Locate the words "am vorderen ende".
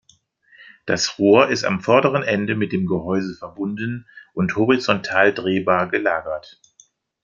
1.63-2.55